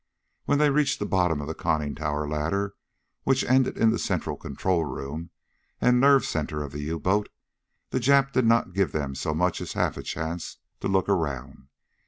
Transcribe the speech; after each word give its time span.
When 0.45 0.57
they 0.57 0.71
reached 0.71 0.97
the 0.97 1.05
bottom 1.05 1.41
of 1.41 1.47
the 1.47 1.53
conning 1.53 1.93
tower 1.93 2.27
ladder 2.27 2.73
which 3.23 3.43
ended 3.43 3.77
in 3.77 3.91
the 3.91 3.99
central 3.99 4.35
control 4.35 4.83
room, 4.83 5.29
and 5.79 6.01
nerve 6.01 6.25
center 6.25 6.63
of 6.63 6.71
the 6.71 6.79
U 6.85 6.99
boat, 6.99 7.29
the 7.91 7.99
Jap 7.99 8.31
didn't 8.31 8.73
give 8.73 8.93
them 8.93 9.13
so 9.13 9.35
much 9.35 9.61
as 9.61 9.73
half 9.73 9.97
a 9.97 10.01
chance 10.01 10.57
to 10.79 10.87
look 10.87 11.07
around. 11.07 11.67